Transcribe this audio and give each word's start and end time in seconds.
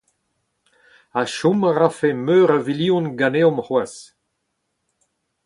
Ha 1.13 1.23
chom 1.35 1.61
a 1.69 1.71
rafe 1.79 2.09
meur 2.25 2.49
a 2.57 2.59
vilion 2.65 3.05
ganeomp 3.19 3.59
c'hoazh. 3.65 3.99